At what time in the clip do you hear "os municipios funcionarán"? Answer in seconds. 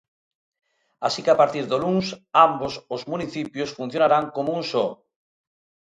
2.95-4.23